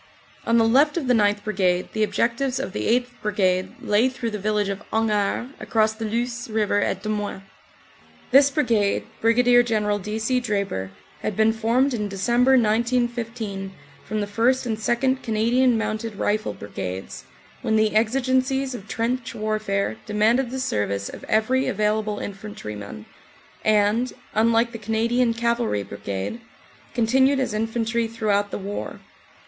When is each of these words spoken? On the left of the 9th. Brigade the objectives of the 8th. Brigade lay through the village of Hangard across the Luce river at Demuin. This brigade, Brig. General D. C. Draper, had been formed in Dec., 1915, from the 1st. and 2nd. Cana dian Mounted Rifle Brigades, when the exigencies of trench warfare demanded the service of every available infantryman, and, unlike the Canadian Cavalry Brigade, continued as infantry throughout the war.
On 0.47 0.57
the 0.57 0.67
left 0.67 0.97
of 0.97 1.05
the 1.05 1.13
9th. 1.13 1.43
Brigade 1.43 1.89
the 1.93 2.01
objectives 2.01 2.57
of 2.59 2.73
the 2.73 2.87
8th. 2.99 3.09
Brigade 3.21 3.75
lay 3.79 4.09
through 4.09 4.31
the 4.31 4.39
village 4.39 4.67
of 4.67 4.81
Hangard 4.91 5.51
across 5.59 5.93
the 5.93 6.05
Luce 6.05 6.49
river 6.49 6.81
at 6.81 7.03
Demuin. 7.03 7.43
This 8.31 8.49
brigade, 8.49 9.05
Brig. 9.21 9.45
General 9.63 9.99
D. 9.99 10.17
C. 10.17 10.39
Draper, 10.39 10.89
had 11.19 11.37
been 11.37 11.53
formed 11.53 11.93
in 11.93 12.09
Dec., 12.09 12.27
1915, 12.29 13.73
from 14.03 14.21
the 14.21 14.25
1st. 14.25 14.65
and 14.65 14.77
2nd. 14.77 15.21
Cana 15.21 15.49
dian 15.51 15.77
Mounted 15.77 16.15
Rifle 16.15 16.55
Brigades, 16.55 17.25
when 17.61 17.75
the 17.75 17.95
exigencies 17.95 18.73
of 18.73 18.87
trench 18.87 19.35
warfare 19.35 19.97
demanded 20.07 20.49
the 20.49 20.59
service 20.59 21.09
of 21.09 21.23
every 21.25 21.67
available 21.67 22.17
infantryman, 22.17 23.05
and, 23.63 24.13
unlike 24.33 24.71
the 24.71 24.79
Canadian 24.79 25.35
Cavalry 25.35 25.83
Brigade, 25.83 26.41
continued 26.95 27.39
as 27.39 27.53
infantry 27.53 28.07
throughout 28.07 28.49
the 28.49 28.57
war. 28.57 28.99